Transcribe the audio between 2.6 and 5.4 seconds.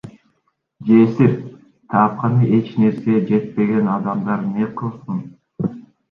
нерсеге жетпеген адамдар не кылсын?